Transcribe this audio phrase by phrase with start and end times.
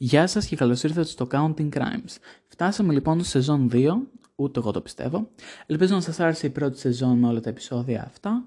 [0.00, 2.16] Γεια σας και καλώς ήρθατε στο Counting Crimes.
[2.48, 3.90] Φτάσαμε λοιπόν σε σεζόν 2,
[4.34, 5.28] ούτε εγώ το πιστεύω.
[5.66, 8.44] Ελπίζω να σας άρεσε η πρώτη σεζόν με όλα τα επεισόδια αυτά.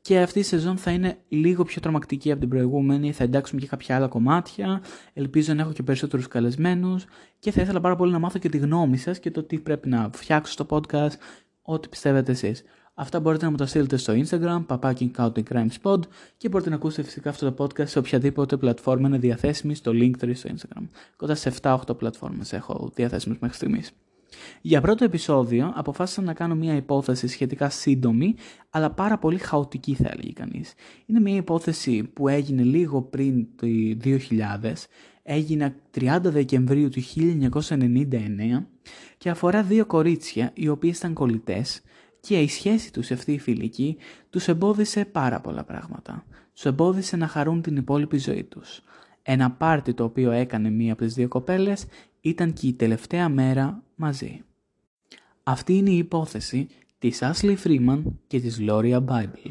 [0.00, 3.12] Και αυτή η σεζόν θα είναι λίγο πιο τρομακτική από την προηγούμενη.
[3.12, 4.82] Θα εντάξουμε και κάποια άλλα κομμάτια.
[5.12, 7.04] Ελπίζω να έχω και περισσότερους καλεσμένους.
[7.38, 9.88] Και θα ήθελα πάρα πολύ να μάθω και τη γνώμη σας και το τι πρέπει
[9.88, 11.14] να φτιάξω στο podcast.
[11.62, 12.62] Ό,τι πιστεύετε εσείς.
[12.98, 16.00] Αυτά μπορείτε να μου τα στείλετε στο Instagram, παπάκι Counting Crimes Pod
[16.36, 20.34] και μπορείτε να ακούσετε φυσικά αυτό το podcast σε οποιαδήποτε πλατφόρμα είναι διαθέσιμη στο Linktree
[20.34, 20.82] στο Instagram.
[21.16, 23.92] Κοντά σε 7-8 πλατφόρμες έχω διαθέσιμες μέχρι στιγμής.
[24.60, 28.34] Για πρώτο επεισόδιο αποφάσισα να κάνω μια υπόθεση σχετικά σύντομη,
[28.70, 30.74] αλλά πάρα πολύ χαοτική θα έλεγε κανείς.
[31.06, 33.66] Είναι μια υπόθεση που έγινε λίγο πριν το
[34.04, 34.72] 2000,
[35.22, 38.66] έγινε 30 Δεκεμβρίου του 1999
[39.18, 41.80] και αφορά δύο κορίτσια οι οποίες ήταν κολλητές
[42.26, 43.96] και η σχέση τους αυτή η φιλική
[44.30, 46.24] τους εμπόδισε πάρα πολλά πράγματα.
[46.54, 48.82] Τους εμπόδισε να χαρούν την υπόλοιπη ζωή τους.
[49.22, 51.86] Ένα πάρτι το οποίο έκανε μία από τις δύο κοπέλες
[52.20, 54.42] ήταν και η τελευταία μέρα μαζί.
[55.42, 59.50] Αυτή είναι η υπόθεση της Ashley Freeman και της Gloria Bible.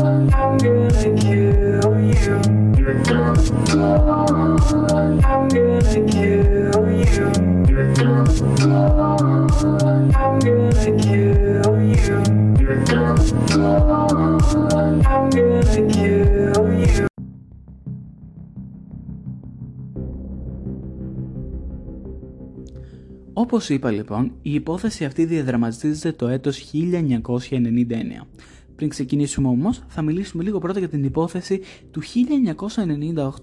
[23.53, 28.27] Όπως είπα λοιπόν, η υπόθεση αυτή διαδραματίζεται το έτος 1999.
[28.75, 32.01] Πριν ξεκινήσουμε όμως, θα μιλήσουμε λίγο πρώτα για την υπόθεση του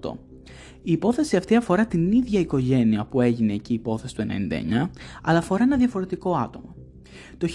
[0.01, 0.17] 1998.
[0.81, 4.89] Η υπόθεση αυτή αφορά την ίδια οικογένεια που έγινε εκεί η υπόθεση του 1999,
[5.23, 6.75] αλλά αφορά ένα διαφορετικό άτομο.
[7.37, 7.47] Το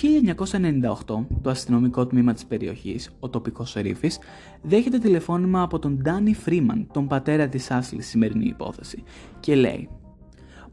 [1.07, 4.19] 1998, το αστυνομικό τμήμα της περιοχής, ο τοπικός σερίφης,
[4.63, 9.03] δέχεται τηλεφώνημα από τον Ντάνι Φρίμαν, τον πατέρα της Άσλης σημερινή υπόθεση,
[9.41, 9.89] και λέει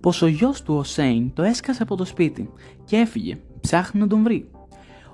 [0.01, 2.49] πως ο γιος του ο Σέιν το έσκασε από το σπίτι
[2.85, 4.49] και έφυγε, ψάχνει να τον βρει.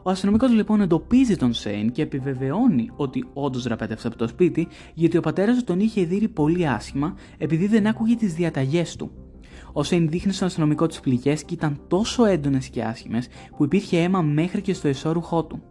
[0.04, 5.18] Ο αστυνομικός λοιπόν εντοπίζει τον Σέιν και επιβεβαιώνει ότι όντως δραπέτευσε από το σπίτι γιατί
[5.18, 9.12] ο πατέρας του τον είχε δείρει πολύ άσχημα επειδή δεν άκουγε τις διαταγές του.
[9.74, 13.28] Ο Σέιν δείχνει στον αστυνομικό τις πληγές και ήταν τόσο έντονες και άσχημες
[13.58, 15.62] που υπήρχε αίμα μέχρι και στο εσώρουχό του.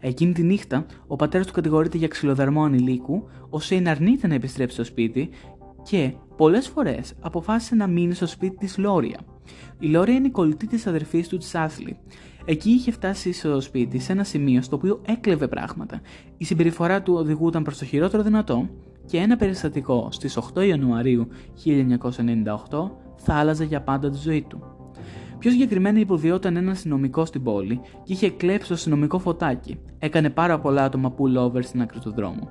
[0.00, 4.74] Εκείνη τη νύχτα, ο πατέρας του κατηγορείται για ξυλοδαρμό ανηλίκου, ο Σέιν αρνείται να επιστρέψει
[4.74, 5.30] στο σπίτι
[5.90, 9.18] και πολλές φορές αποφάσισε να μείνει στο σπίτι της Λόρια.
[9.78, 11.96] Η Λόρια είναι η κολλητή της αδερφής του της Άσλι.
[12.44, 16.00] Εκεί είχε φτάσει στο σπίτι σε ένα σημείο στο οποίο έκλεβε πράγματα.
[16.36, 18.68] Η συμπεριφορά του οδηγούταν προς το χειρότερο δυνατό
[19.06, 21.28] και ένα περιστατικό στις 8 Ιανουαρίου
[21.64, 24.62] 1998 θα άλλαζε για πάντα τη ζωή του.
[25.38, 29.78] Πιο συγκεκριμένα υποδιόταν ένα αστυνομικό στην πόλη και είχε κλέψει το αστυνομικό φωτάκι.
[29.98, 32.48] Έκανε πάρα πολλά άτομα over στην άκρη του δρόμου.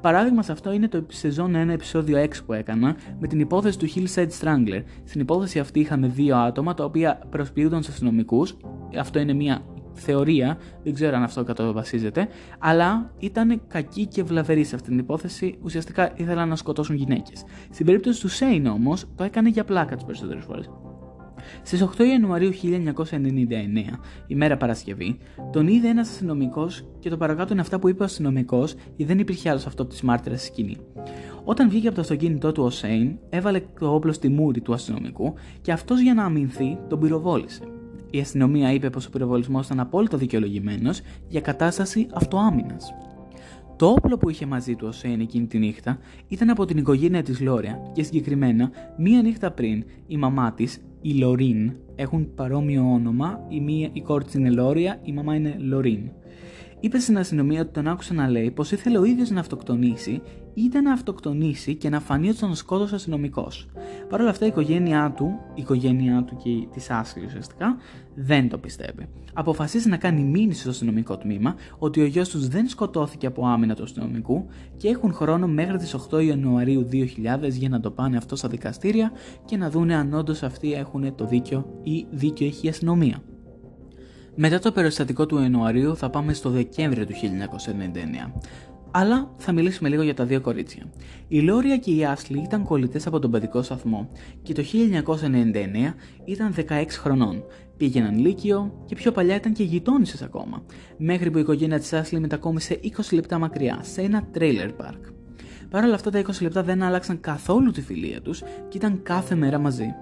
[0.00, 3.86] Παράδειγμα σε αυτό είναι το σεζόν 1 επεισόδιο 6 που έκανα με την υπόθεση του
[3.94, 4.82] Hillside Strangler.
[5.04, 8.56] Στην υπόθεση αυτή είχαμε δύο άτομα τα οποία προσποιούνταν στου αστυνομικούς.
[8.98, 9.62] Αυτό είναι μια
[9.92, 12.28] θεωρία, δεν ξέρω αν αυτό κατ' βασίζεται,
[12.58, 15.58] αλλά ήταν κακοί και βλαβεροί σε αυτή την υπόθεση.
[15.62, 17.44] Ουσιαστικά ήθελαν να σκοτώσουν γυναίκες.
[17.70, 20.70] Στην περίπτωση του Σέιν όμως, το έκανε για πλάκα τις περισσότερες φορές.
[21.62, 25.18] Στις 8 Ιανουαρίου 1999, ημέρα Παρασκευή,
[25.52, 29.18] τον είδε ένας αστυνομικός και το παρακάτω είναι αυτά που είπε ο αστυνομικός, γιατί δεν
[29.18, 30.76] υπήρχε άλλος αυτό από τις μάρτυρες στη σκηνή.
[31.44, 35.34] Όταν βγήκε από το αυτοκίνητό του ο Σέιν, έβαλε το όπλο στη μούρη του αστυνομικού
[35.60, 37.62] και αυτός για να αμυνθεί τον πυροβόλησε.
[38.10, 42.94] Η αστυνομία είπε πως ο πυροβολισμός ήταν απόλυτα δικαιολογημένος για κατάσταση αυτοάμυνας.
[43.80, 45.98] Το όπλο που είχε μαζί του ο Σέιν εκείνη τη νύχτα
[46.28, 51.12] ήταν από την οικογένεια της Λόρια και συγκεκριμένα μία νύχτα πριν η μαμά της η
[51.12, 56.10] Λορίν έχουν παρόμοιο όνομα, η, μία, η κόρη της είναι Λόρια, η μαμά είναι Λορίν.
[56.82, 60.22] Είπε στην αστυνομία ότι τον άκουσε να λέει πως ήθελε ο ίδιος να αυτοκτονήσει,
[60.54, 63.68] είτε να αυτοκτονήσει και να φανεί ότι τον σκότωσε αστυνομικός.
[64.08, 67.76] Παρ' όλα αυτά η οικογένειά του, η οικογένειά του και της Άσχη ουσιαστικά,
[68.14, 69.08] δεν το πιστεύει.
[69.32, 73.74] Αποφασίζει να κάνει μήνυση στο αστυνομικό τμήμα ότι ο γιος τους δεν σκοτώθηκε από άμυνα
[73.74, 78.36] του αστυνομικού και έχουν χρόνο μέχρι τις 8 Ιανουαρίου 2000 για να το πάνε αυτό
[78.36, 79.12] στα δικαστήρια
[79.44, 83.22] και να δούνε αν όντως αυτοί έχουν το δίκιο ή δίκιο έχει η αστυνομία.
[84.34, 88.32] Μετά το περιστατικό του Ιανουαρίου θα πάμε στο Δεκέμβριο του 1999.
[88.90, 90.90] Αλλά θα μιλήσουμε λίγο για τα δύο κορίτσια.
[91.28, 94.08] Η Λόρια και η Άσλι ήταν κολλητές από τον παιδικό σταθμό
[94.42, 95.94] και το 1999
[96.24, 97.44] ήταν 16 χρονών.
[97.76, 100.62] Πήγαιναν Λύκειο και πιο παλιά ήταν και γειτόνισε ακόμα,
[100.96, 105.12] μέχρι που η οικογένεια της Άσλι μετακόμισε 20 λεπτά μακριά σε ένα trailer park.
[105.70, 109.34] Παρ' όλα αυτά τα 20 λεπτά δεν άλλαξαν καθόλου τη φιλία τους και ήταν κάθε
[109.34, 109.94] μέρα μαζί.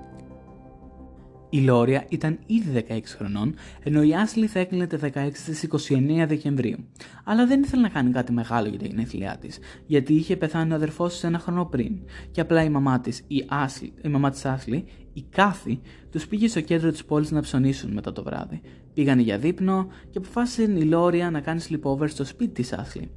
[1.51, 6.25] Η Λόρια ήταν ήδη 16 χρονών, ενώ η Άσλι θα έκλεινε τα 16 στις 29
[6.27, 6.77] Δεκεμβρίου.
[7.25, 10.75] Αλλά δεν ήθελε να κάνει κάτι μεγάλο για τα γενέθλιά της, γιατί είχε πεθάνει ο
[10.75, 11.93] αδερφός της ένα χρόνο πριν.
[12.31, 15.81] Και απλά η μαμά της, η, Άσλι, η μαμά της Άσλι, η Κάθη,
[16.11, 18.61] τους πήγε στο κέντρο της πόλης να ψωνίσουν μετά το βράδυ.
[18.95, 23.11] Πήγανε για δείπνο και αποφάσισε η Λόρια να κάνει sleepover στο σπίτι της Άσλι.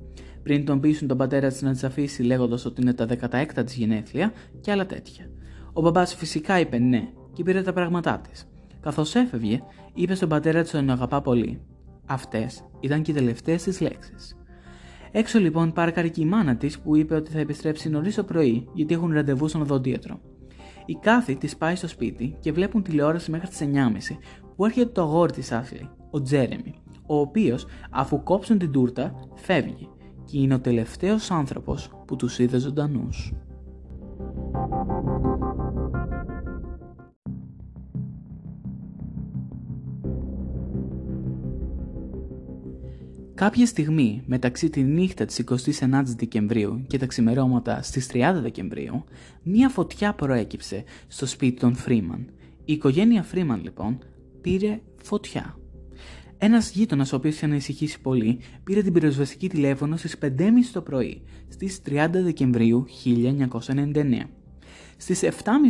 [0.44, 3.76] Πριν τον πείσουν τον πατέρα της να της αφήσει λέγοντας ότι είναι τα 16 της
[3.76, 5.30] γενέθλια και άλλα τέτοια.
[5.74, 8.48] Ο μπαμπάς φυσικά είπε ναι και πήρε τα πράγματά της.
[8.82, 9.64] Καθώς έφευγε,
[9.94, 11.62] είπε στον πατέρα της ότι τον αγαπά πολύ.
[12.06, 14.36] Αυτές ήταν και οι τελευταίες της λέξεις.
[15.12, 18.68] Έξω λοιπόν πάρκαρε και η μάνα της που είπε ότι θα επιστρέψει νωρίς το πρωί
[18.74, 20.20] γιατί έχουν ραντεβού στον οδοντίατρο.
[20.86, 24.18] Η Κάθη της πάει στο σπίτι και βλέπουν τηλεόραση μέχρι τις 9.30
[24.56, 26.74] που έρχεται το αγόρι της Άσλι, ο Τζέρεμι,
[27.06, 29.90] ο οποίος αφού κόψουν την τούρτα φεύγει
[30.26, 33.34] και είναι ο τελευταίος άνθρωπος που τους είδε ζωντανούς.
[43.42, 45.44] Κάποια στιγμή μεταξύ τη νύχτα της
[45.80, 49.04] 29 Δεκεμβρίου και τα ξημερώματα στις 30 Δεκεμβρίου,
[49.44, 52.26] μία φωτιά προέκυψε στο σπίτι των Φρήμαν.
[52.66, 54.00] Η οικογένεια Φρήμαν λοιπόν
[54.42, 55.58] πήρε φωτιά.
[56.38, 60.30] Ένας γείτονας, ο οποίος είχε ανησυχήσει πολύ, πήρε την πυροσβεστική τηλέφωνο στις 5.30
[60.74, 64.30] το πρωί, στις 30 Δεκεμβρίου 1999.
[64.98, 65.30] Στις 7.30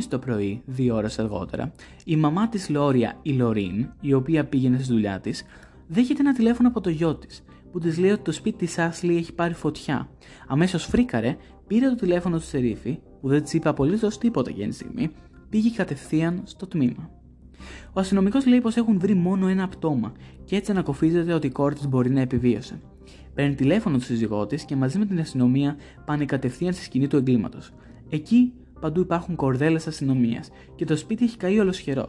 [0.10, 1.74] το πρωί, δύο ώρες αργότερα,
[2.06, 5.44] η μαμά της Λόρια, η Λορίν, η οποία πήγαινε στη δουλειά της,
[5.88, 9.18] δέχεται ένα τηλέφωνο από το γιο της, που της λέει ότι το σπίτι τη Άσλι
[9.18, 10.10] έχει πάρει φωτιά.
[10.48, 11.38] Αμέσως φρίκαρε,
[11.68, 15.12] πήρε το τηλέφωνο του Σερίφη, που δεν της είπε απολύτως τίποτα για τη στιγμή,
[15.50, 17.10] πήγε κατευθείαν στο τμήμα.
[17.94, 20.12] Ο αστυνομικός λέει πως έχουν βρει μόνο ένα πτώμα
[20.44, 22.80] και έτσι ανακοφίζεται ότι η κόρη της μπορεί να επιβίωσε.
[23.34, 25.76] Παίρνει τηλέφωνο του σύζυγό της και μαζί με την αστυνομία
[26.06, 27.72] πάνε κατευθείαν στη σκηνή του εγκλήματος.
[28.10, 32.08] Εκεί παντού υπάρχουν κορδέλες αστυνομίας και το σπίτι έχει καεί ολοσχερό.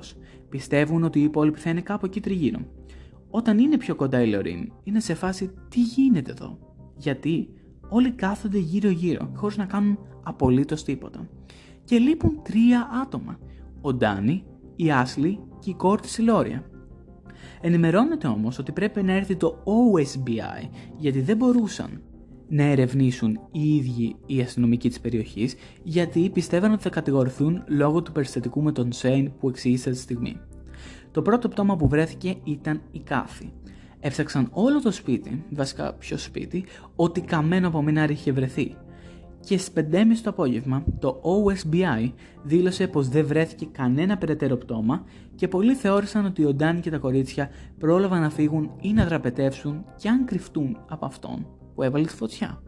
[0.48, 2.58] Πιστεύουν ότι οι υπόλοιποι θα είναι κάπου εκεί τριγύρω.
[3.34, 6.58] Όταν είναι πιο κοντά η Λωρίν, είναι σε φάση τι γίνεται εδώ;
[6.96, 7.48] Γιατί
[7.88, 11.28] όλοι κάθονται γύρω-γύρω, χωρίς να κάνουν απολύτως τίποτα.
[11.84, 13.38] Και λείπουν τρία άτομα.
[13.80, 14.44] Ο Ντάνι,
[14.76, 16.64] η Άσλι και η κόρη της η Λόρια.
[17.60, 22.02] Ενημερώνεται όμως ότι πρέπει να έρθει το OSBI γιατί δεν μπορούσαν
[22.48, 28.12] να ερευνήσουν οι ίδιοι οι αστυνομικοί της περιοχής γιατί πιστεύαν ότι θα κατηγορηθούν λόγω του
[28.12, 30.40] περιστατικού με τον Σέιν που εξήγησε τη στιγμή.
[31.12, 33.52] Το πρώτο πτώμα που βρέθηκε ήταν η Κάθη.
[34.00, 36.64] Έψαξαν όλο το σπίτι, βασικά ποιο σπίτι,
[36.96, 38.76] ότι καμένο από μηνάρι είχε βρεθεί
[39.44, 42.12] και στις 5.30 το απόγευμα το OSBI
[42.42, 45.04] δήλωσε πως δεν βρέθηκε κανένα περαιτέρω πτώμα
[45.34, 49.84] και πολλοί θεώρησαν ότι ο Ντάνι και τα κορίτσια πρόλαβαν να φύγουν ή να δραπετεύσουν
[49.96, 52.62] και αν κρυφτούν από αυτόν που έβαλε τη φωτιά.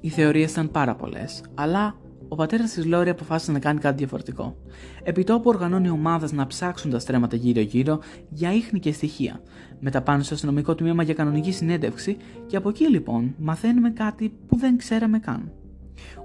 [0.00, 1.96] Οι θεωρίες ήταν πάρα πολλές, αλλά
[2.28, 4.56] ο πατέρας της Λόρι αποφάσισε να κάνει κάτι διαφορετικό.
[5.02, 9.40] Επιτόπου οργανώνει ομάδες να ψάξουν τα στρέμματα γύρω-γύρω για ίχνη και στοιχεία.
[9.80, 14.56] Μετά πάνε στο αστυνομικό τμήμα για κανονική συνέντευξη και από εκεί λοιπόν μαθαίνουμε κάτι που
[14.56, 15.52] δεν ξέραμε καν.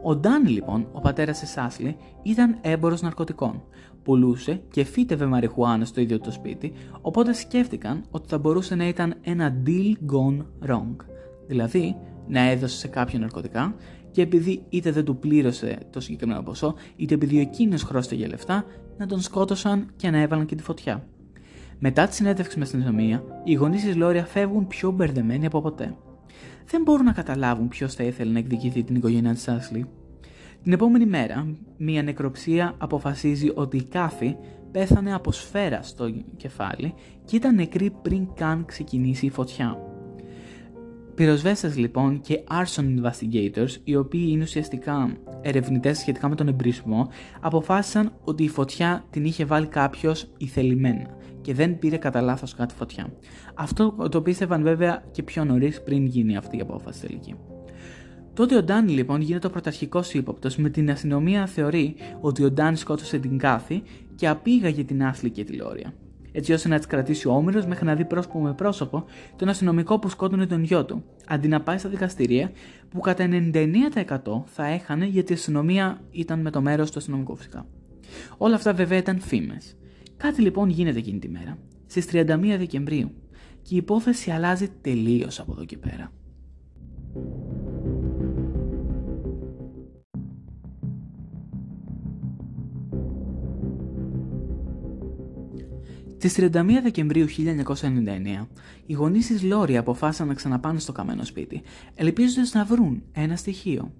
[0.04, 3.64] Ο Ντάνι λοιπόν, ο πατέρας της Άσλι, ήταν έμπορος ναρκωτικών.
[4.04, 9.16] Πουλούσε και φύτευε μαριχουάνα στο ίδιο το σπίτι, οπότε σκέφτηκαν ότι θα μπορούσε να ήταν
[9.22, 10.96] ένα deal gone wrong.
[11.48, 11.96] Δηλαδή,
[12.28, 13.76] να έδωσε σε κάποιον ναρκωτικά
[14.12, 17.78] και επειδή είτε δεν του πλήρωσε το συγκεκριμένο ποσό, είτε επειδή εκείνο
[18.12, 18.66] για λεφτά,
[18.98, 21.08] να τον σκότωσαν και να έβαλαν και τη φωτιά.
[21.80, 25.96] Μετά τη συνέντευξη με στην αστυνομία, οι γονείς της Λόρια φεύγουν πιο μπερδεμένοι από ποτέ.
[26.66, 29.86] Δεν μπορούν να καταλάβουν ποιος θα ήθελε να εκδικηθεί την οικογένεια της Άσλι.
[30.64, 34.36] Την επόμενη μέρα, μια νεκροψία αποφασίζει ότι η Κάφη
[34.72, 36.94] πέθανε από σφαίρα στο κεφάλι
[37.26, 39.78] και ήταν νεκρή πριν καν ξεκινήσει η φωτιά.
[41.16, 47.08] Πυροσβέστες λοιπόν και arson investigators, οι οποίοι είναι ουσιαστικά ερευνητές σχετικά με τον εμπρισμό,
[47.40, 51.06] αποφάσισαν ότι η φωτιά την είχε βάλει κάποιος ηθελημένα
[51.42, 53.14] και δεν πήρε κατά λάθος κάτι φωτιά.
[53.54, 57.36] Αυτό το πίστευαν βέβαια και πιο νωρίς πριν γίνει αυτή η απόφαση τελική.
[58.34, 62.78] Τότε ο Ντάνι λοιπόν γίνεται ο πρωταρχικός ύποπτος με την αστυνομία θεωρεί ότι ο Ντάνι
[62.78, 63.84] σκότωσε την Κάθη
[64.16, 65.94] και απήγαγε την Άσλη και τη Λόρια
[66.32, 70.00] έτσι ώστε να τι κρατήσει ο όμοιρο μέχρι να δει πρόσωπο με πρόσωπο τον αστυνομικό
[70.00, 72.52] που σκότωνε τον γιο του, αντί να πάει στα δικαστήρια
[72.90, 77.66] που κατά 99% θα έχανε γιατί η αστυνομία ήταν με το μέρος του αστυνομικού φυσικά.
[78.38, 79.76] Όλα αυτά βέβαια ήταν φήμες.
[80.18, 83.12] Κάτι λοιπόν γίνεται εκείνη τη μέρα, στις 31 Δεκεμβρίου,
[83.62, 86.12] και η υπόθεση αλλάζει τελείως από εδώ και πέρα.
[96.24, 98.48] Στις 31 Δεκεμβρίου 1999,
[98.86, 101.62] οι γονείς της Λόρι αποφάσισαν να ξαναπάνε στο καμένο σπίτι,
[101.96, 103.94] ελπίζοντας να βρουν ένα στοιχείο.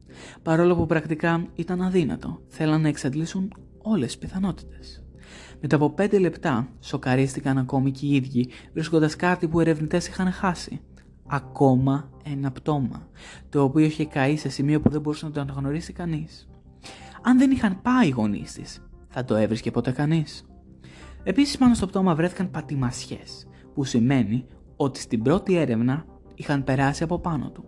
[0.44, 5.04] Παρόλο που πρακτικά ήταν αδύνατο, θέλαν να εξαντλήσουν όλες τις πιθανότητες.
[5.62, 10.32] Μετά από 5 λεπτά, σοκαρίστηκαν ακόμη και οι ίδιοι, βρίσκοντας κάτι που οι ερευνητές είχαν
[10.32, 10.82] χάσει.
[11.28, 13.08] Ακόμα ένα πτώμα,
[13.50, 16.50] το οποίο είχε καεί σε σημείο που δεν μπορούσε να το αναγνωρίσει κανείς.
[17.22, 20.46] Αν δεν είχαν πάει οι γονείς της, θα το έβρισκε ποτέ κανείς.
[21.24, 27.20] Επίσης, πάνω στο πτώμα βρέθηκαν πατημασιές, που σημαίνει ότι στην πρώτη έρευνα είχαν περάσει από
[27.20, 27.64] πάνω του.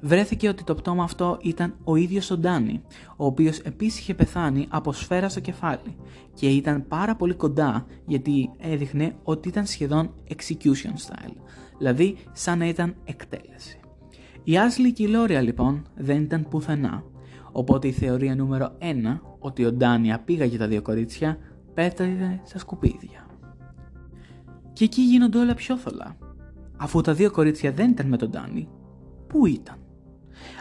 [0.00, 2.82] Βρέθηκε ότι το πτώμα αυτό ήταν ο ίδιος ο Ντάνι,
[3.16, 5.96] ο οποίος επίσης είχε πεθάνει από σφαίρα στο κεφάλι
[6.34, 11.36] και ήταν πάρα πολύ κοντά γιατί έδειχνε ότι ήταν σχεδόν execution style,
[11.78, 13.80] δηλαδή σαν να ήταν εκτέλεση.
[14.44, 17.04] Η Άσλη και η Λόρια λοιπόν δεν ήταν πουθενά,
[17.52, 21.38] οπότε η θεωρία νούμερο 1 ότι ο Ντάνι απήγαγε τα δύο κορίτσια
[21.74, 23.26] πέταγε στα σκουπίδια.
[24.72, 26.16] Και εκεί γίνονται όλα πιο θολά.
[26.76, 28.68] Αφού τα δύο κορίτσια δεν ήταν με τον Ντάνι,
[29.26, 29.76] πού ήταν.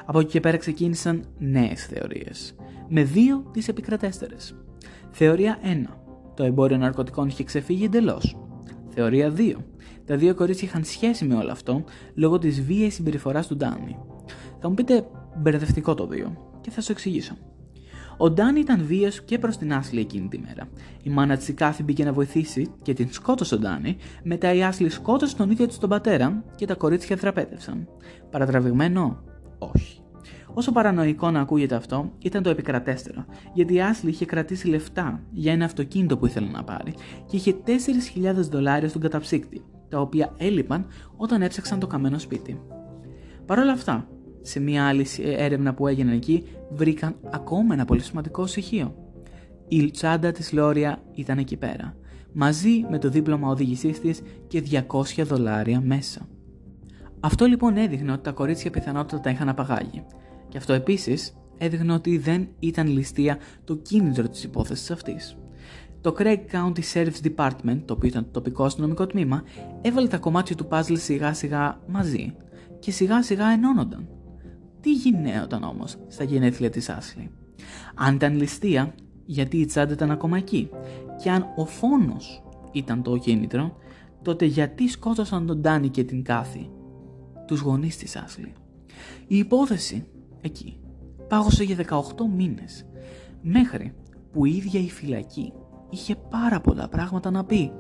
[0.05, 2.55] Από εκεί και πέρα ξεκίνησαν νέες θεωρίες,
[2.87, 4.55] με δύο τις επικρατέστερες.
[5.11, 5.97] Θεωρία 1.
[6.33, 8.37] Το εμπόριο ναρκωτικών είχε ξεφύγει εντελώς.
[8.89, 9.55] Θεωρία 2.
[10.05, 13.97] Τα δύο κορίτσια είχαν σχέση με όλο αυτό λόγω της βίαιης συμπεριφοράς του Ντάνι.
[14.59, 17.33] Θα μου πείτε μπερδευτικό το 2 και θα σου εξηγήσω.
[18.21, 20.67] Ο Ντάνι ήταν βίαιος και προς την Άσλη εκείνη τη μέρα.
[21.03, 24.89] Η μάνα της Κάθη μπήκε να βοηθήσει και την σκότωσε ο Ντάνι, μετά η Άσλη
[24.89, 27.87] σκότωσε τον ίδιο της τον πατέρα και τα κορίτσια θραπέτευσαν.
[28.31, 29.23] Παρατραβηγμένο,
[29.57, 30.01] όχι.
[30.53, 35.51] Όσο παρανοϊκό να ακούγεται αυτό, ήταν το επικρατέστερο, γιατί η Άσλη είχε κρατήσει λεφτά για
[35.53, 36.93] ένα αυτοκίνητο που ήθελε να πάρει
[37.25, 40.85] και είχε 4.000 δολάρια στον καταψύκτη, τα οποία έλειπαν
[41.17, 42.61] όταν έψαξαν το καμένο σπίτι.
[43.45, 44.07] Παρ' όλα αυτά,
[44.41, 48.95] σε μια άλλη έρευνα που έγινε εκεί, βρήκαν ακόμα ένα πολύ σημαντικό στοιχείο.
[49.67, 51.95] Η τσάντα της Λόρια ήταν εκεί πέρα,
[52.33, 56.27] μαζί με το δίπλωμα οδήγησής της και 200 δολάρια μέσα.
[57.19, 60.03] Αυτό λοιπόν έδειχνε ότι τα κορίτσια πιθανότατα τα είχαν απαγάγει.
[60.49, 65.37] Και αυτό επίσης έδειχνε ότι δεν ήταν ληστεία το κίνητρο της υπόθεσης αυτής.
[66.01, 69.43] Το Craig County Sheriff's Department, το οποίο ήταν το τοπικό αστυνομικό τμήμα,
[69.81, 72.35] έβαλε τα κομμάτια του puzzle σιγά σιγά μαζί
[72.79, 74.07] και σιγά σιγά ενώνονταν.
[74.81, 77.31] Τι γινόταν όμως στα γενέθλια της Άσλι.
[77.95, 78.93] Αν ήταν ληστεία,
[79.25, 80.69] γιατί η τσάντα ήταν ακόμα εκεί;
[81.23, 83.77] Και αν ο φόνος ήταν το κίνητρο,
[84.21, 86.69] τότε γιατί σκότωσαν τον Ντάνι και την Κάθη
[87.47, 88.53] τους γονείς της Άσλι.
[89.27, 90.05] Η υπόθεση
[90.41, 90.79] εκεί
[91.27, 92.85] πάγωσε για 18 μήνες,
[93.41, 93.93] μέχρι
[94.31, 95.53] που η ίδια η φυλακή
[95.89, 97.71] είχε πάρα πολλά πράγματα να πει.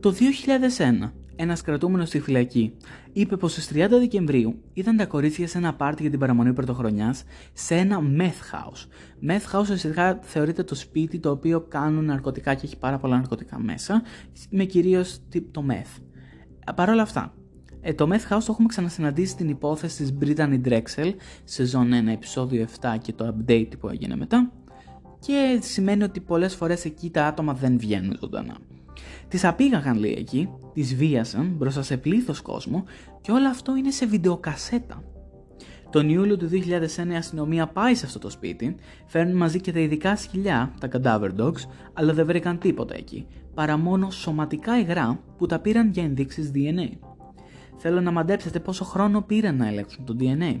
[0.00, 0.14] Το
[1.06, 2.72] 2001 ένα κρατούμενος στη φυλακή,
[3.12, 7.24] είπε πως στις 30 Δεκεμβρίου ήταν τα κορίτσια σε ένα πάρτι για την παραμονή πρωτοχρονιάς
[7.52, 8.86] σε ένα meth house.
[9.28, 13.58] Meth house ουσιαστικά θεωρείται το σπίτι το οποίο κάνουν ναρκωτικά και έχει πάρα πολλά ναρκωτικά
[13.58, 14.02] μέσα,
[14.50, 15.18] με κυρίως
[15.50, 16.02] το meth.
[16.74, 17.34] Παρ' όλα αυτά,
[17.80, 21.14] ε, το Meth House το έχουμε ξανασυναντήσει στην υπόθεση της Brittany Drexel,
[21.44, 24.52] σεζόν 1, επεισόδιο 7 και το update που έγινε μετά.
[25.18, 28.56] Και σημαίνει ότι πολλές φορές εκεί τα άτομα δεν βγαίνουν ζωντανά.
[29.30, 32.84] Τη απήγαγαν λέει εκεί, τις βίασαν μπροστά σε πλήθος κόσμο
[33.20, 35.02] και όλο αυτό είναι σε βιντεοκασέτα.
[35.90, 39.80] Τον Ιούλιο του 2001 η αστυνομία πάει σε αυτό το σπίτι, φέρνουν μαζί και τα
[39.80, 41.60] ειδικά σκυλιά, τα cadaver dogs,
[41.92, 46.96] αλλά δεν βρήκαν τίποτα εκεί, παρά μόνο σωματικά υγρά που τα πήραν για ενδείξεις DNA.
[47.76, 50.60] Θέλω να μαντέψετε πόσο χρόνο πήραν να ελέγξουν το DNA.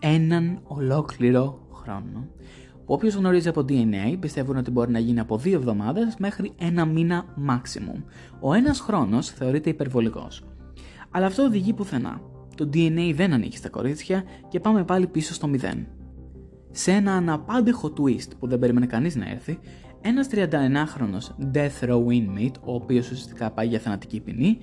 [0.00, 2.28] Έναν ολόκληρο χρόνο.
[2.92, 7.24] Όποιος γνωρίζει από DNA πιστεύουν ότι μπορεί να γίνει από δύο εβδομάδες μέχρι ένα μήνα
[7.48, 8.02] maximum.
[8.40, 10.44] Ο ένας χρόνος θεωρείται υπερβολικός.
[11.10, 12.20] Αλλά αυτό οδηγεί πουθενά.
[12.54, 15.86] Το DNA δεν ανήκει στα κορίτσια και πάμε πάλι πίσω στο μηδέν.
[16.70, 19.58] Σε ένα αναπάντεχο twist που δεν περίμενε κανείς να έρθει,
[20.00, 21.18] ένας 39χρονο
[21.54, 24.58] death row inmate, ο οποίος ουσιαστικά πάει για θανατική ποινή,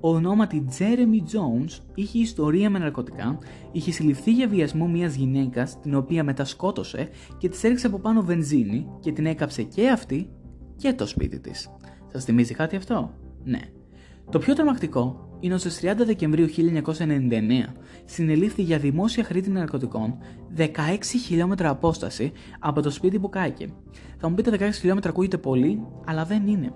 [0.00, 3.38] ονόματι Jeremy Jones είχε ιστορία με ναρκωτικά,
[3.72, 8.22] είχε συλληφθεί για βιασμό μιας γυναίκας την οποία μετά σκότωσε και της έριξε από πάνω
[8.22, 10.30] βενζίνη και την έκαψε και αυτή
[10.76, 11.70] και το σπίτι της.
[12.12, 13.14] Σας θυμίζει κάτι αυτό;
[13.44, 13.60] Ναι.
[14.30, 20.18] Το πιο τρομακτικό είναι ότι στις 30 Δεκεμβρίου 1999 συνελήφθη για δημόσια χρήτη ναρκωτικών
[20.56, 20.66] 16
[21.24, 23.66] χιλιόμετρα απόσταση από το σπίτι που κάηκε.
[24.18, 26.74] Θα μου πείτε 16 χιλιόμετρα ακούγεται πολύ, αλλά δεν είναι.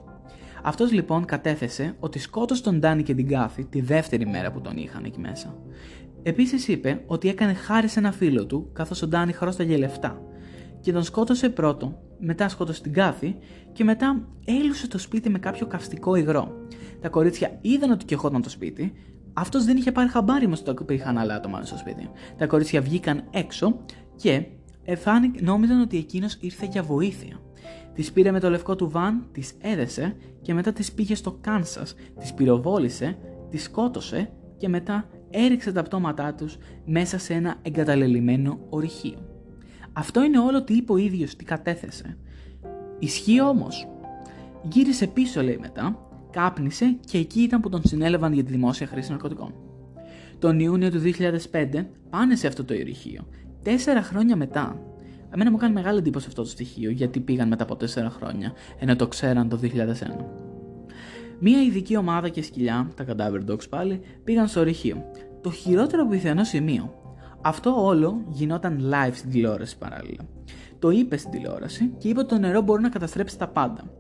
[0.67, 4.77] Αυτός λοιπόν κατέθεσε ότι σκότωσε τον Ντάνι και την Κάθη τη δεύτερη μέρα που τον
[4.77, 5.57] είχαν εκεί μέσα.
[6.23, 10.23] Επίσης είπε ότι έκανε χάρη σε ένα φίλο του καθώς ο Ντάνι χρώσταγε λεφτά
[10.81, 13.37] και τον σκότωσε πρώτο, μετά σκότωσε την Κάθη
[13.73, 16.67] και μετά έλουσε το σπίτι με κάποιο καυστικό υγρό.
[17.01, 18.93] Τα κορίτσια είδαν ότι κεχόταν το σπίτι,
[19.33, 22.11] αυτός δεν είχε πάρει χαμπάρι μα ότι υπήρχαν άλλα άτομα στο σπίτι.
[22.37, 23.85] Τα κορίτσια βγήκαν έξω
[24.17, 24.47] και
[25.41, 27.41] νόμιζαν ότι εκείνος ήρθε για βοήθεια.
[27.95, 31.95] Της πήρε με το λευκό του βαν, της έδεσε και μετά της πήγε στο Κάνσας,
[32.21, 33.19] της πυροβόλησε,
[33.51, 39.19] της σκότωσε και και μετά έριξε τα πτώματά τους μέσα σε ένα εγκαταλελειμμένο ορυχείο.
[39.93, 42.17] Αυτό είναι όλο τι είπε ο ίδιος, τι κατέθεσε.
[42.99, 43.89] Ισχύει όμως.
[44.63, 49.11] Γύρισε πίσω λέει μετά, κάπνισε και εκεί ήταν που τον συνέλαβαν για τη δημόσια χρήση
[49.11, 49.55] ναρκωτικών.
[50.39, 51.01] Τον Ιούνιο του
[51.53, 53.27] 2005 πάνε σε αυτό το ορυχείο.
[53.63, 54.79] Τέσσερα χρόνια μετά.
[55.35, 58.97] Εμένα μου κάνει μεγάλη εντύπωση αυτό το στοιχείο γιατί πήγαν μετά από τέσσερα χρόνια, ενώ
[58.97, 59.69] το ξέραν το 2001.
[61.39, 65.05] Μία ειδική ομάδα και σκυλιά, τα Cadaver Dogs πάλι, πήγαν στο ορυχείο.
[65.41, 66.95] Το χειρότερο πιθανό σημείο.
[67.41, 70.29] Αυτό όλο γινόταν live στην τηλεόραση παράλληλα.
[70.79, 73.91] Το είπε στην τηλεόραση και είπε ότι το νερό μπορεί να καταστρέψει τα πάντα.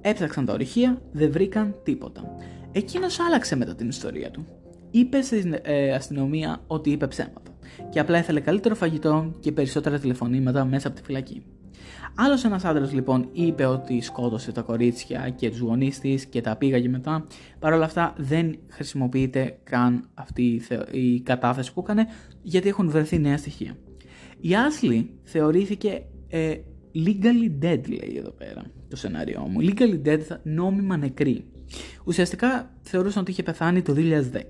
[0.00, 2.36] Έψαξαν τα ορυχεία, δεν βρήκαν τίποτα.
[2.72, 4.46] Εκείνος άλλαξε μετά την ιστορία του.
[4.90, 7.53] Είπε στην ε, αστυνομία ότι είπε ψέματα
[7.90, 11.42] και απλά ήθελε καλύτερο φαγητό και περισσότερα τηλεφωνήματα μέσα από τη φυλακή.
[12.16, 16.56] Άλλος ένας άντρας λοιπόν είπε ότι σκότωσε τα κορίτσια και τους γονείς της και τα
[16.56, 17.26] πήγαγε μετά.
[17.58, 22.06] Παρ' όλα αυτά δεν χρησιμοποιείται καν αυτή η κατάθεση που έκανε
[22.42, 23.76] γιατί έχουν βρεθεί νέα στοιχεία.
[24.40, 26.54] Η Άσλι θεωρήθηκε ε,
[26.94, 29.58] legally dead λέει εδώ πέρα το σενάριό μου.
[29.60, 31.44] Legally dead, νόμιμα νεκρή.
[32.04, 34.40] Ουσιαστικά θεωρούσαν ότι είχε πεθάνει το 2010.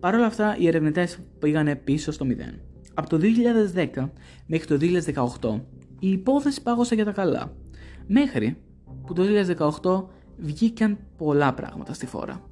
[0.00, 2.58] Παρ' όλα αυτά οι ερευνητές πήγανε πίσω στο 0.
[2.94, 3.18] Από το
[3.74, 4.08] 2010
[4.46, 4.78] μέχρι το
[5.42, 5.60] 2018
[5.98, 7.52] η υπόθεση πάγωσε για τα καλά.
[8.06, 8.56] Μέχρι
[9.06, 9.22] που το
[9.82, 10.04] 2018
[10.36, 12.49] βγήκαν πολλά πράγματα στη φόρα.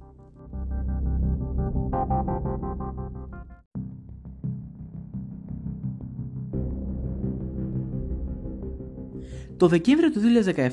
[9.58, 10.20] Το Δεκέμβριο του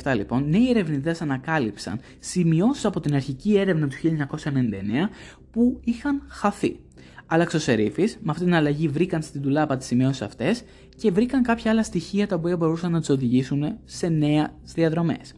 [0.03, 5.09] 2017 λοιπόν, νέοι ερευνητές ανακάλυψαν σημειώσεις από την αρχική έρευνα του 1999
[5.51, 6.79] που είχαν χαθεί.
[7.25, 10.63] Άλλαξε ο Σερίφης, με αυτή την αλλαγή βρήκαν στην ντουλάπα τις σημειώσεις αυτές
[10.97, 15.33] και βρήκαν κάποια άλλα στοιχεία τα οποία μπορούσαν να τους οδηγήσουν σε νέα διαδρομές.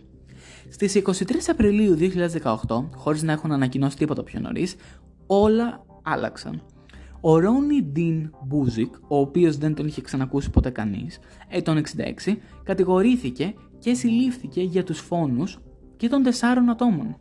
[0.69, 4.75] Στις 23 Απριλίου 2018, χωρίς να έχουν ανακοινώσει τίποτα πιο νωρίς,
[5.27, 6.61] όλα άλλαξαν.
[7.27, 13.53] Ο Ρόνι Ντίν Μπούζικ, ο οποίος δεν τον είχε ξανακούσει ποτέ κανείς, ετών 66, κατηγορήθηκε
[13.79, 15.59] και συλλήφθηκε για τους φόνους
[15.97, 17.17] και των τεσσάρων ατόμων.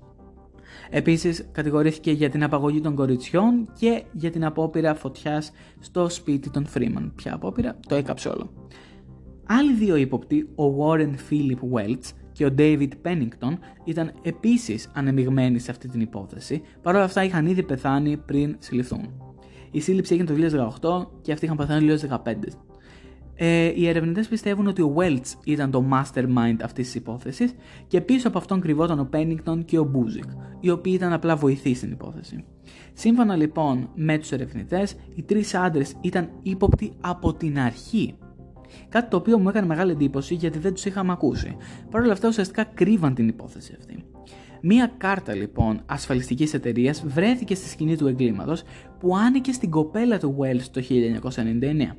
[0.91, 6.67] Επίσης, κατηγορήθηκε για την απαγωγή των κοριτσιών και για την απόπειρα φωτιάς στο σπίτι των
[6.67, 7.13] Φρήμαν.
[7.15, 8.53] Ποια απόπειρα, το έκαψε όλο.
[9.47, 15.71] Άλλοι δύο ύποπτοι, ο Warren Philip Welch και ο David Pennington, ήταν επίσης ανεμειγμένοι σε
[15.71, 19.27] αυτή την υπόθεση, παρόλα αυτά είχαν ήδη πεθάνει πριν συλληφθούν.
[19.71, 22.35] Η σύλληψη έγινε το 2018 και αυτοί είχαν πεθάνει το 2015.
[23.39, 27.55] Ε, οι ερευνητές πιστεύουν ότι ο Welch ήταν το mastermind αυτής της υπόθεσης
[27.87, 30.29] και πίσω από αυτόν κρυβόταν ο Pennington και ο Buzik,
[30.61, 32.45] οι οποίοι ήταν απλά βοηθοί στην υπόθεση.
[32.93, 38.15] Σύμφωνα λοιπόν με τους ερευνητές, οι τρεις άντρες ήταν ύποπτοι από την αρχή.
[38.89, 41.57] Κάτι το οποίο μου έκανε μεγάλη εντύπωση γιατί δεν τους είχαμε ακούσει.
[41.91, 44.05] Παρ' όλα αυτά ουσιαστικά κρύβαν την υπόθεση αυτή.
[44.61, 48.63] Μία κάρτα λοιπόν ασφαλιστικής εταιρείας βρέθηκε στη σκηνή του εγκλήματος
[48.99, 51.97] που άνοικε στην κοπέλα του Wells το 1999.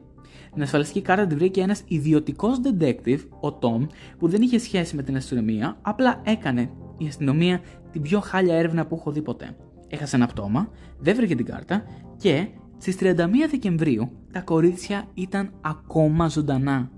[0.53, 5.03] Την ασφαλιστική κάρτα τη βρήκε ένας ιδιωτικός detective, ο Tom, που δεν είχε σχέση με
[5.03, 9.55] την αστυνομία, απλά έκανε η αστυνομία την πιο χάλια έρευνα που έχω δει ποτέ.
[9.87, 11.83] Έχασε ένα πτώμα, δεν βρήκε την κάρτα
[12.17, 13.15] και στις 31
[13.49, 16.91] Δεκεμβρίου τα κορίτσια ήταν ακόμα ζωντανά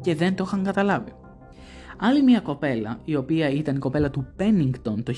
[0.00, 1.12] και δεν το είχαν καταλάβει.
[2.06, 5.14] Άλλη μια κοπέλα, η οποία ήταν η κοπέλα του Pennington το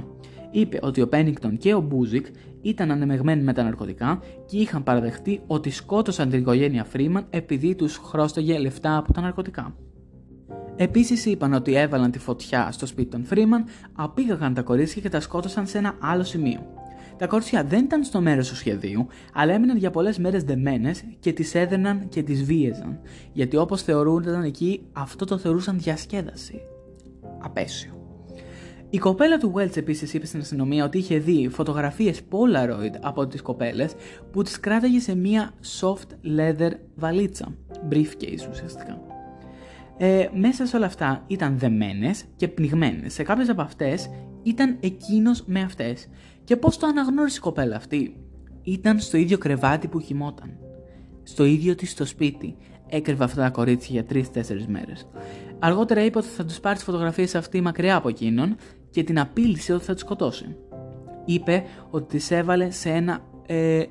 [0.00, 0.04] 1999,
[0.50, 2.26] είπε ότι ο Πένικτον και ο Μπούζικ
[2.62, 7.96] ήταν ανεμεγμένοι με τα ναρκωτικά και είχαν παραδεχτεί ότι σκότωσαν την οικογένεια Φρήμαν επειδή τους
[7.96, 9.76] χρώσταγε λεφτά από τα ναρκωτικά.
[10.76, 15.20] Επίσης είπαν ότι έβαλαν τη φωτιά στο σπίτι των Φρήμαν, απήγαγαν τα κορίτσια και τα
[15.20, 16.60] σκότωσαν σε ένα άλλο σημείο.
[17.18, 21.32] Τα κορίτσια δεν ήταν στο μέρος του σχεδίου, αλλά έμειναν για πολλές μέρες δεμένες και
[21.32, 23.00] τις έδαιναν και τις βίαιζαν,
[23.32, 26.60] γιατί όπως θεωρούνταν εκεί, αυτό το θεωρούσαν διασκέδαση.
[27.38, 27.92] Απέσιο.
[28.90, 33.42] Η κοπέλα του Welch επίσης είπε στην αστυνομία ότι είχε δει φωτογραφίες Polaroid από τις
[33.42, 33.94] κοπέλες
[34.32, 37.54] που τις κράταγε σε μία soft leather βαλίτσα.
[37.90, 39.00] Briefcase ουσιαστικά.
[39.96, 43.12] Ε, μέσα σε όλα αυτά ήταν δεμένες και πνιγμένες.
[43.12, 44.10] Σε κάποιες από αυτές
[44.42, 46.08] ήταν εκείνος με αυτές.
[46.44, 48.16] Και πώς το αναγνώρισε η κοπέλα αυτή;
[48.62, 50.58] Ήταν στο ίδιο κρεβάτι που χυμόταν.
[51.22, 52.56] Στο ίδιο της στο σπίτι.
[52.88, 55.08] Έκρυβε αυτά τα κορίτσια για 3-4 μέρες.
[55.58, 58.56] Αργότερα είπε ότι θα τους πάρει τις φωτογραφίες αυτή μακριά από εκείνον
[58.90, 60.56] και την απείλησε ότι θα τη σκοτώσει.
[61.24, 63.84] Είπε ότι τις έβαλε σε ένα ε,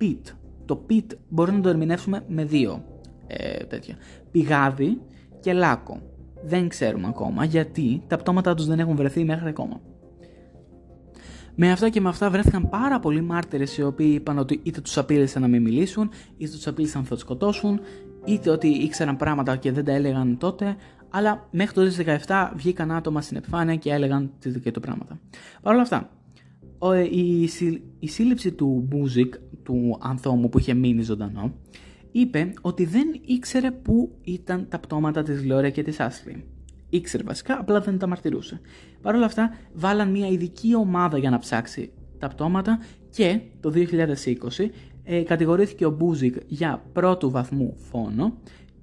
[0.00, 0.20] pit.
[0.64, 2.84] Το pit μπορεί να το ερμηνεύσουμε με δύο
[3.26, 3.96] ε, τέτοια.
[4.30, 5.00] Πηγάδι
[5.40, 6.00] και λάκκο.
[6.44, 9.80] Δεν ξέρουμε ακόμα γιατί τα πτώματα τους δεν έχουν βρεθεί μέχρι ακόμα.
[11.54, 14.98] Με αυτά και με αυτά βρέθηκαν πάρα πολλοί μάρτυρες οι οποίοι είπαν ότι είτε τους
[14.98, 17.80] απείλησαν να μην μιλήσουν, είτε τους απείλησαν να θα τους σκοτώσουν,
[18.24, 20.76] είτε ότι ήξεραν πράγματα και δεν τα έλεγαν τότε,
[21.08, 25.20] αλλά μέχρι το 2017 βγήκαν άτομα στην επιφάνεια και έλεγαν τη δική του πράγματα.
[25.62, 26.10] Παρ' όλα αυτά,
[27.10, 27.42] η,
[27.98, 31.54] η σύλληψη του Μπούζικ, του ανθόμου που είχε μείνει ζωντανό,
[32.12, 36.44] είπε ότι δεν ήξερε πού ήταν τα πτώματα της Λόρια και της Άσλι.
[36.94, 38.60] Ήξερε βασικά, απλά δεν τα μαρτυρούσε.
[39.02, 42.78] Παρ' όλα αυτά, βάλαν μια ειδική ομάδα για να ψάξει τα πτώματα
[43.10, 44.68] και το 2020
[45.04, 48.34] ε, κατηγορήθηκε ο Μπούζικ για πρώτου βαθμού φόνο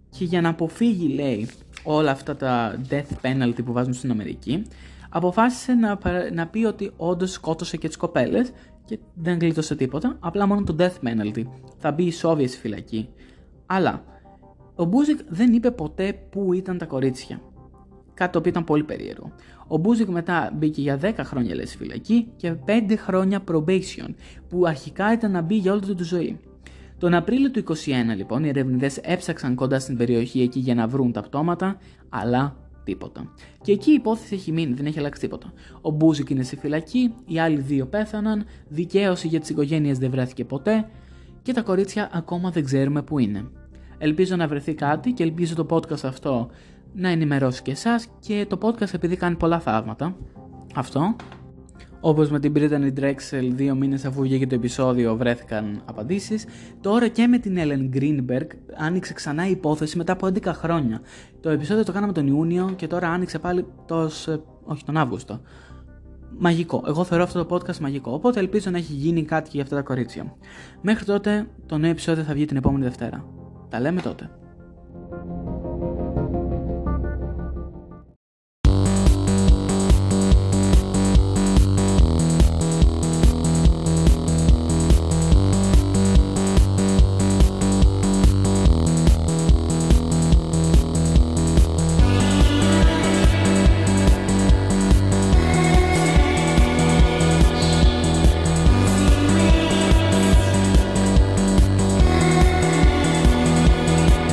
[0.10, 1.48] και για να αποφύγει, λέει,
[1.84, 4.63] όλα αυτά τα death penalty που βάζουν στην Αμερική,
[5.10, 6.00] αποφάσισε να,
[6.34, 8.52] να πει ότι όντως σκότωσε και τις κοπέλες
[8.86, 11.43] και δεν γλίτωσε τίποτα, απλά μόνο το death penalty.
[11.78, 13.10] Θα μπει ισόβια στη φυλακή.
[13.65, 14.04] Αλλά
[14.76, 17.41] ο Μπούζικ δεν είπε ποτέ πού ήταν τα κορίτσια.
[18.19, 19.32] Κάτι το οποίο ήταν πολύ περίεργο.
[19.67, 24.13] Ο Μπούζικ μετά μπήκε για 10 χρόνια λέει, στη φυλακή και 5 χρόνια probation,
[24.49, 26.39] που αρχικά ήταν να μπει για όλη του τη ζωή.
[26.97, 27.73] Τον Απρίλιο του 2021
[28.15, 31.77] λοιπόν οι ερευνητές έψαξαν κοντά στην περιοχή εκεί για να βρουν τα πτώματα,
[32.10, 33.34] αλλά τίποτα.
[33.62, 35.53] Και εκεί η υπόθεση έχει μείνει, δεν έχει αλλάξει τίποτα.
[35.82, 40.45] Ο Μπούζικ είναι στη φυλακή, οι άλλοι δύο πέθαναν, δικαίωση για τις οικογένειες δεν βρέθηκε
[40.45, 40.89] ποτέ
[41.41, 43.45] και τα κορίτσια ακόμα δεν ξέρουμε που είναι.
[43.97, 46.49] Ελπίζω να βρεθεί κάτι και ελπίζω το podcast αυτό
[46.93, 50.15] να ενημερώσει και εσάς και το podcast επειδή κάνει πολλά θαύματα.
[50.75, 51.15] Αυτό.
[52.02, 56.45] Όπως με την Brittany Drexel, δύο μήνες αφού βγήκε το επεισόδιο, βρέθηκαν απαντήσεις.
[56.82, 58.47] Τώρα και με την Ellen Greenberg
[58.78, 61.02] άνοιξε ξανά η υπόθεση μετά από 11 χρόνια.
[61.39, 64.10] Το επεισόδιο το κάναμε τον Ιούνιο και τώρα άνοιξε πάλι το.
[64.63, 65.41] όχι τον Αύγουστο.
[66.38, 66.84] Μαγικό.
[66.88, 68.12] Εγώ θεωρώ αυτό το podcast μαγικό.
[68.12, 70.36] Οπότε ελπίζω να έχει γίνει κάτι για αυτά τα κορίτσια.
[70.82, 73.25] Μέχρι τότε το νέο επεισόδιο θα βγει την επόμενη Δευτέρα.
[73.69, 74.30] Τα λέμε τότε.